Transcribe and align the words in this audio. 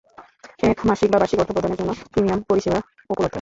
এক 0.63 0.77
মাসিক 0.87 1.09
বা 1.11 1.17
বার্ষিক 1.19 1.39
অর্থ 1.39 1.51
প্রদানের 1.51 1.79
জন্য 1.79 1.91
প্রিমিয়াম 2.11 2.39
পরিষেবা 2.49 2.79
উপলব্ধ। 3.09 3.29